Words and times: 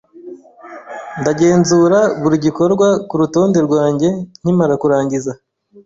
Ndagenzura 1.21 1.99
buri 2.21 2.35
gikorwa 2.45 2.87
kurutonde 3.09 3.59
rwanjye 3.67 4.07
nkimara 4.41 4.73
kurangiza. 4.81 5.31